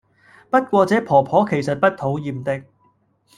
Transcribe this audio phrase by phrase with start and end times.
[0.49, 2.63] 不過這婆婆其實不討厭的